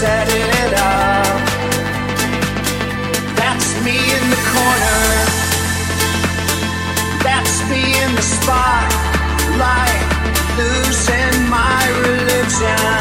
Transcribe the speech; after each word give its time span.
set 0.00 0.28
it 0.28 0.72
up. 0.78 1.40
That's 3.36 3.68
me 3.84 3.98
in 4.16 4.24
the 4.34 4.42
corner. 4.54 5.02
That's 7.22 7.56
me 7.68 7.82
in 8.04 8.14
the 8.14 8.26
spotlight, 8.36 10.02
losing 10.56 11.36
my 11.50 11.82
religion. 12.06 12.99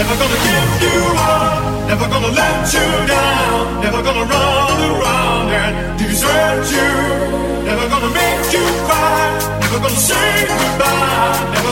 Never 0.00 0.16
gonna 0.16 0.40
give 0.48 0.72
you 0.80 1.00
up, 1.12 1.88
never 1.88 2.06
gonna 2.08 2.32
let 2.32 2.72
you 2.72 2.88
down, 3.06 3.82
never 3.84 4.00
gonna 4.02 4.24
run 4.24 4.78
around 4.92 5.50
and 5.60 5.98
desert 5.98 6.64
you. 6.72 6.90
Never 7.68 7.86
gonna 7.92 8.08
make 8.08 8.44
you 8.56 8.64
cry, 8.88 9.58
never 9.60 9.78
gonna 9.84 10.04
say 10.10 10.30
goodbye, 10.48 11.52
never 11.52 11.69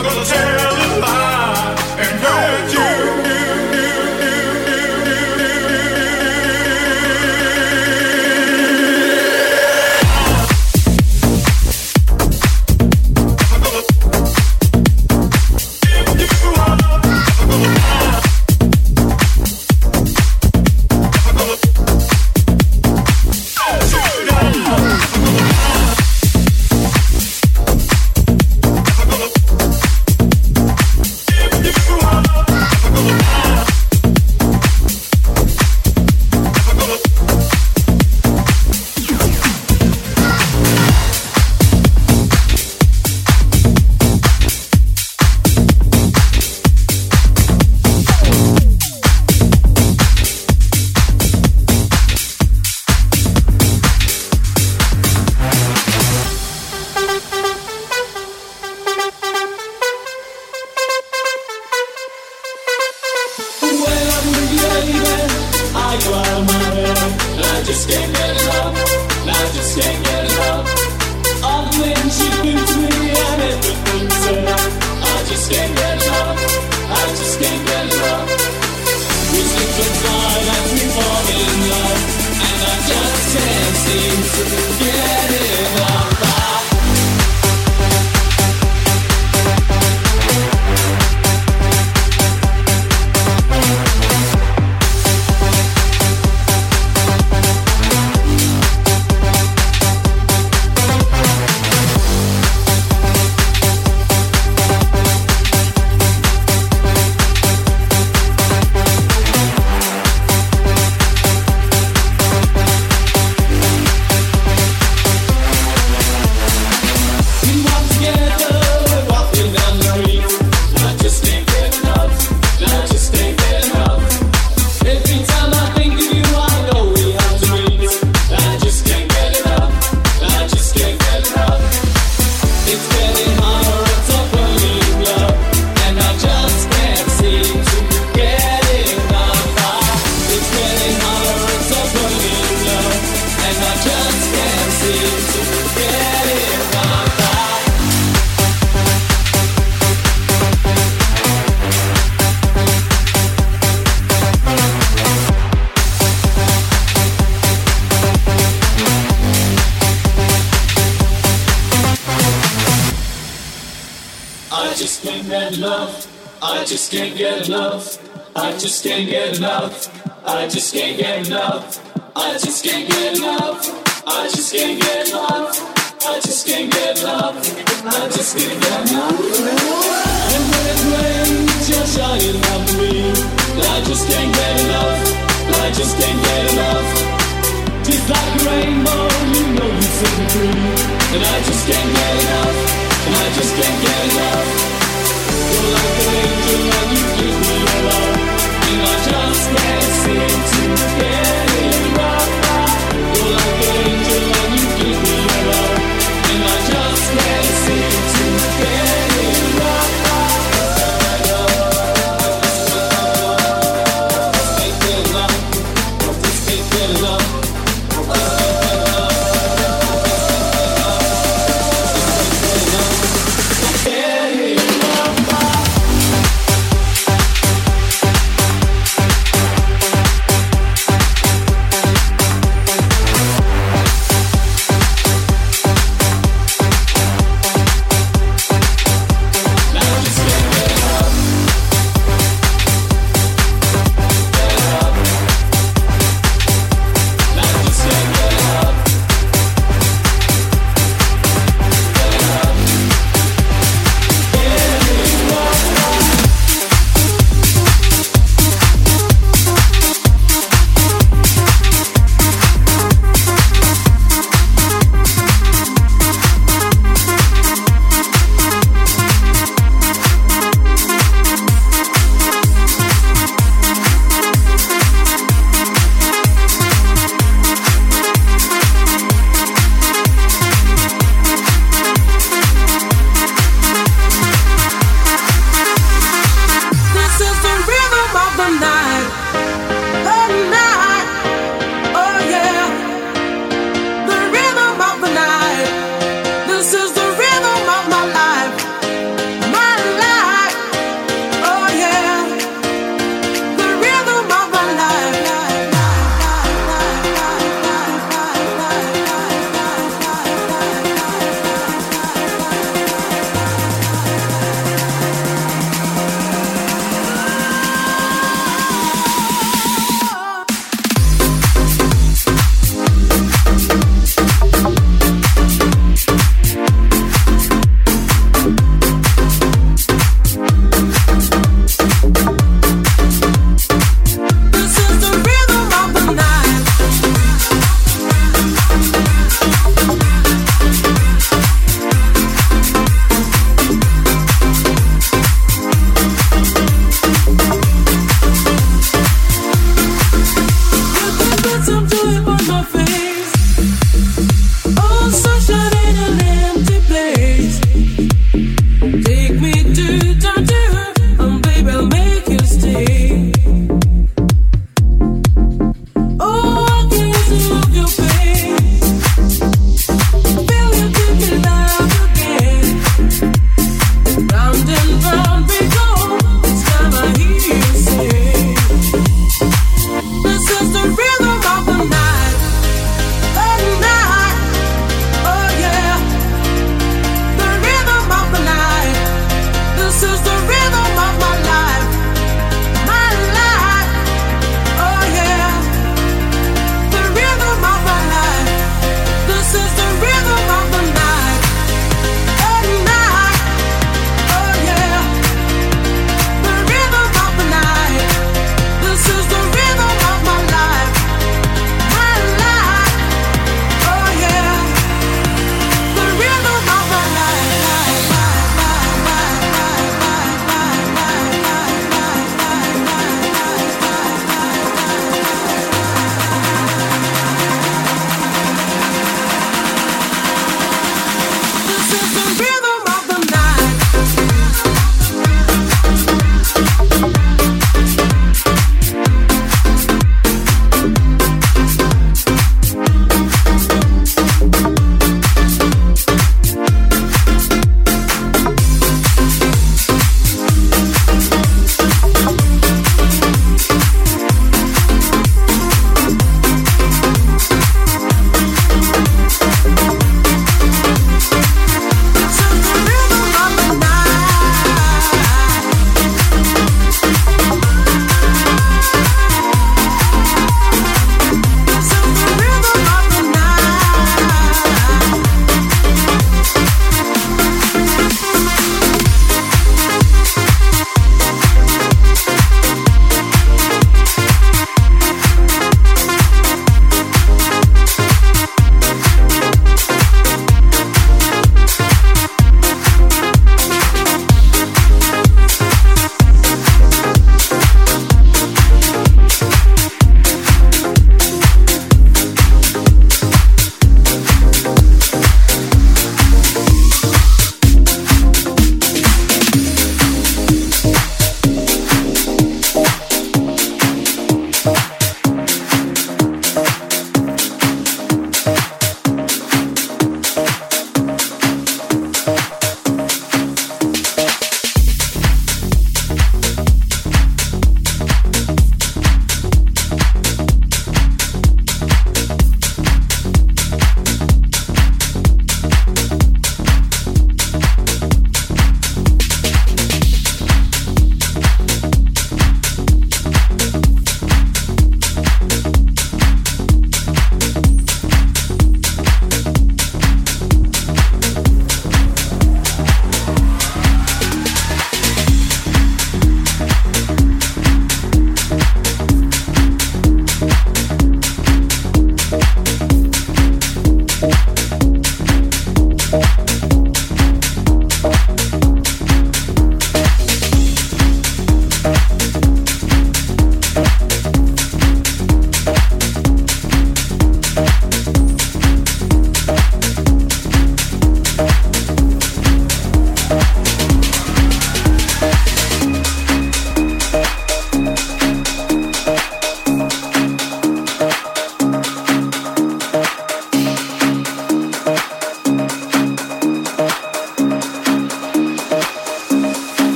just 170.58 170.74
can't 170.74 170.98
get 170.98 171.26
enough. 171.28 171.67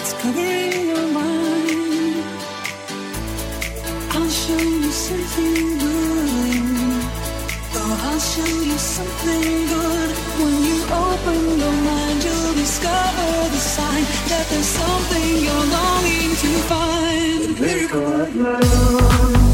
It's 0.00 0.14
covering 0.14 0.88
your 0.88 1.08
mind. 1.12 2.24
I'll 4.12 4.30
show 4.30 4.58
you 4.58 4.90
something 4.90 5.78
good. 5.78 7.04
Oh, 7.74 8.08
I'll 8.08 8.18
show 8.18 8.46
you 8.70 8.78
something 8.78 9.66
good. 9.74 10.10
When 10.40 10.54
you 10.64 10.78
open 11.04 11.58
your 11.58 11.76
mind, 11.88 12.24
you'll 12.24 12.54
discover 12.54 13.28
the 13.52 13.60
sign 13.76 14.04
that 14.30 14.46
there's 14.48 14.72
something 14.80 15.28
you're 15.44 15.66
longing 15.76 16.30
to 16.44 16.50
find. 16.70 17.56
The 17.56 17.60
miracle 17.60 18.22
of 18.22 18.36
love. 18.36 19.49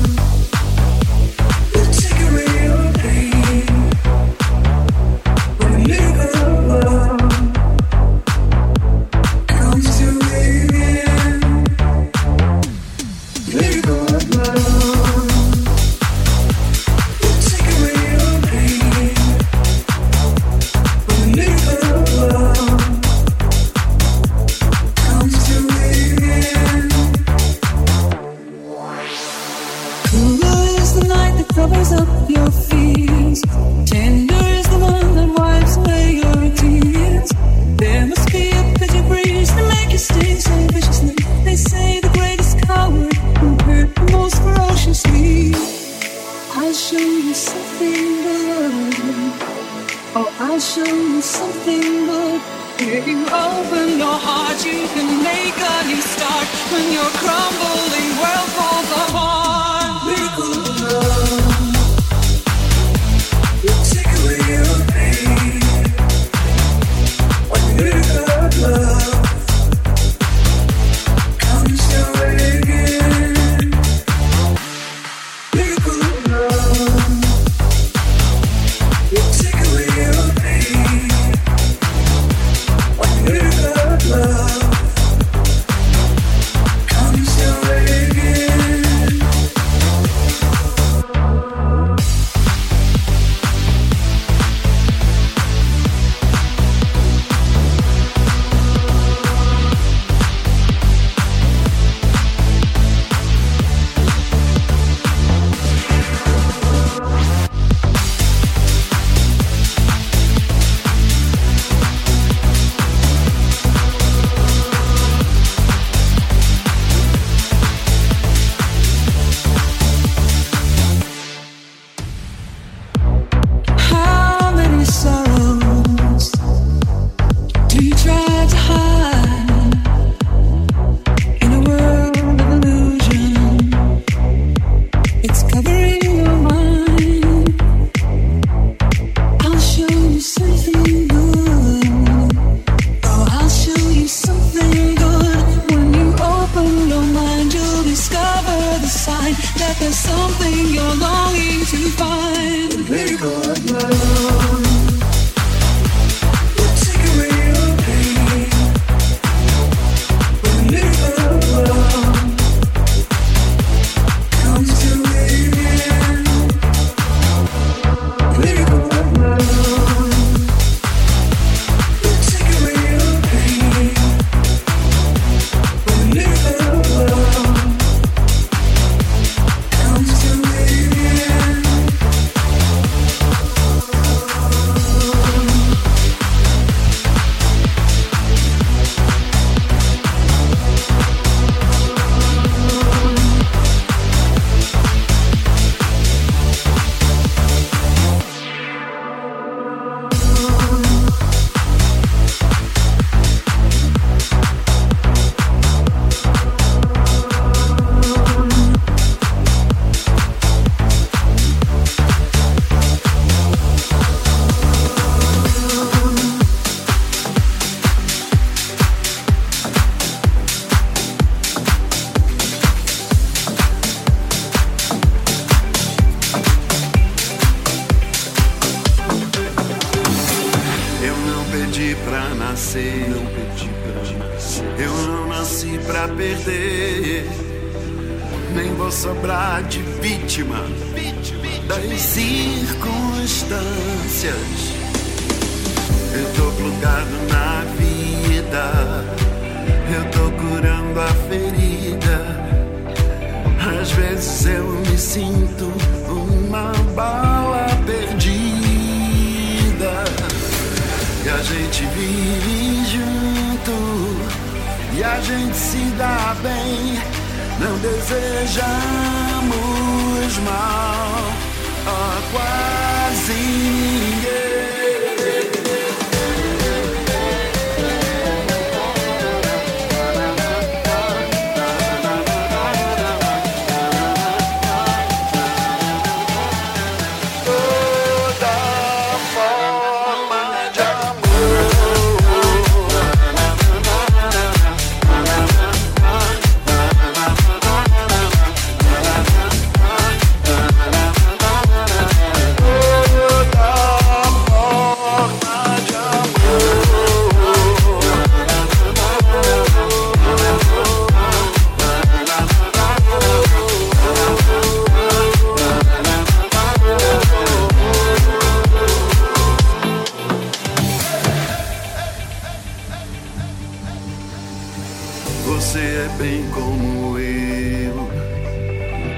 É 326.26 326.42
como 326.52 327.16
eu. 327.20 328.10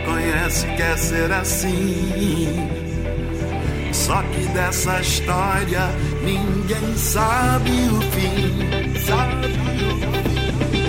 Conhece, 0.04 0.66
quer 0.76 0.98
ser 0.98 1.32
assim. 1.32 2.68
Só 3.92 4.22
que 4.24 4.46
dessa 4.48 5.00
história 5.00 5.88
ninguém 6.22 6.94
sabe 6.98 7.70
o 7.70 8.00
fim. 8.12 8.98
Sabe 9.06 9.46
o 9.46 9.50
fim. 10.28 10.88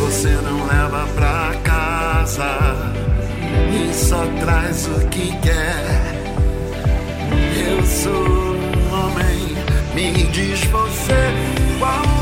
Você 0.00 0.28
não 0.42 0.66
leva 0.66 1.06
pra 1.14 1.54
casa 1.64 2.92
e 3.72 3.94
só 3.94 4.22
traz 4.40 4.86
o 4.86 5.08
que 5.08 5.34
quer. 5.38 6.14
Eu 7.66 7.86
sou 7.86 8.12
um 8.12 8.92
homem, 8.92 9.56
me 9.94 10.24
diz 10.24 10.62
você 10.64 11.32
qual 11.78 12.13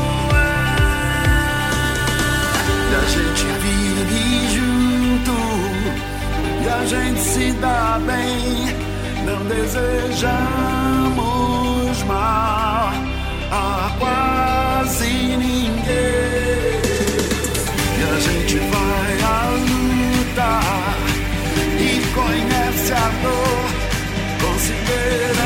a 2.95 3.01
gente 3.09 3.45
vive 3.63 4.47
junto 4.55 5.35
e 6.63 6.67
a 6.69 6.85
gente 6.85 7.19
se 7.19 7.51
dá 7.53 7.99
bem. 8.05 8.75
Não 9.25 9.43
desejamos 9.45 9.93
mal 12.03 12.91
a 13.51 13.95
quase 13.99 15.37
ninguém. 15.37 15.73
E 17.99 18.03
a 18.03 18.19
gente 18.19 18.57
vai 18.57 19.21
à 19.23 19.49
luta 19.69 20.51
e 21.79 21.91
conhece 22.13 22.93
a 22.93 23.09
dor. 23.23 23.69
Consideramos 24.41 25.42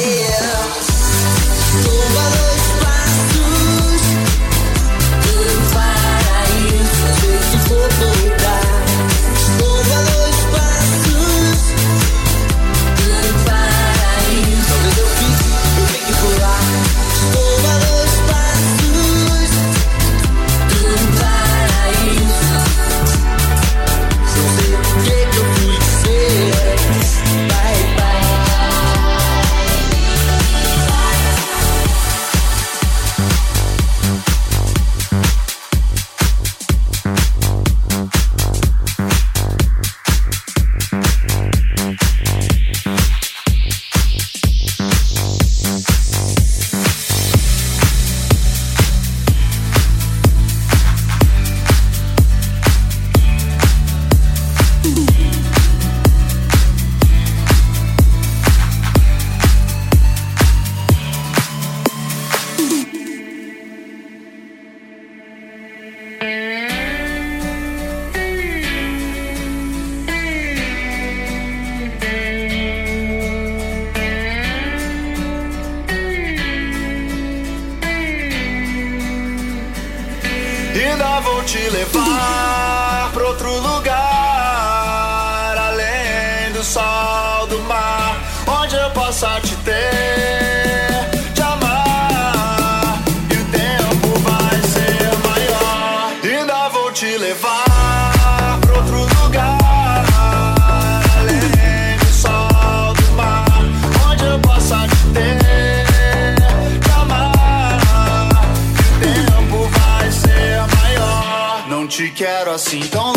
vou 0.00 0.21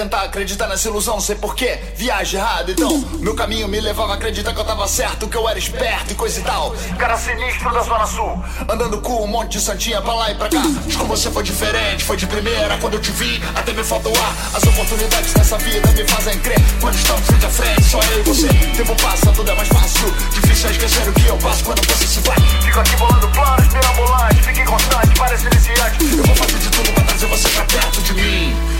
tentar 0.00 0.22
acreditar 0.22 0.66
nessa 0.66 0.88
ilusão, 0.88 1.20
sei 1.20 1.36
porquê, 1.36 1.78
viagem 1.94 2.40
errada, 2.40 2.72
então. 2.72 3.04
Meu 3.20 3.34
caminho 3.34 3.68
me 3.68 3.78
levava 3.78 4.12
a 4.12 4.14
acreditar 4.14 4.54
que 4.54 4.58
eu 4.58 4.64
tava 4.64 4.88
certo, 4.88 5.28
que 5.28 5.36
eu 5.36 5.46
era 5.46 5.58
esperto 5.58 6.12
e 6.12 6.14
coisa 6.14 6.40
e 6.40 6.42
tal. 6.42 6.74
Cara 6.98 7.18
sinistro 7.18 7.70
da 7.70 7.82
Zona 7.82 8.06
Sul, 8.06 8.42
andando 8.66 8.98
com 9.02 9.22
um 9.22 9.26
monte 9.26 9.58
de 9.58 9.60
santinha 9.60 10.00
pra 10.00 10.14
lá 10.14 10.30
e 10.30 10.34
pra 10.36 10.48
cá. 10.48 10.62
Mas 10.86 10.96
com 10.96 11.04
você 11.04 11.30
foi 11.30 11.42
diferente, 11.42 12.02
foi 12.02 12.16
de 12.16 12.26
primeira, 12.26 12.78
quando 12.78 12.94
eu 12.94 13.00
te 13.00 13.10
vi, 13.10 13.42
até 13.54 13.74
me 13.74 13.84
faltou 13.84 14.12
ar. 14.16 14.56
As 14.56 14.62
oportunidades 14.62 15.34
dessa 15.34 15.58
vida 15.58 15.86
me 15.92 16.08
fazem 16.08 16.38
crer, 16.38 16.60
quando 16.80 16.94
estamos 16.94 17.26
frente 17.26 17.44
a 17.44 17.50
frente, 17.50 17.84
só 17.84 18.00
eu 18.00 18.20
e 18.20 18.22
você. 18.22 18.48
Tempo 18.48 18.96
passa, 19.02 19.32
tudo 19.32 19.50
é 19.50 19.54
mais 19.54 19.68
fácil, 19.68 20.14
difícil 20.32 20.68
é 20.68 20.72
esquecer 20.72 21.08
o 21.08 21.12
que 21.12 21.26
eu 21.26 21.36
passo 21.36 21.62
quando 21.62 21.86
você 21.86 22.06
se 22.06 22.20
vai. 22.20 22.40
Fico 22.64 22.80
aqui 22.80 22.96
bolando 22.96 23.28
planos, 23.28 23.68
mirabolantes, 23.68 24.46
fique 24.46 24.64
constante, 24.64 25.18
parece 25.18 25.46
iniciante. 25.46 26.04
Eu 26.16 26.24
vou 26.24 26.36
fazer 26.36 26.58
de 26.58 26.70
tudo 26.70 26.90
pra 26.94 27.04
trazer 27.04 27.26
você 27.26 27.48
pra 27.50 27.64
perto 27.66 28.00
de 28.00 28.14
mim 28.14 28.79